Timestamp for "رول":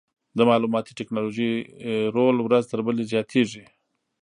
2.15-2.37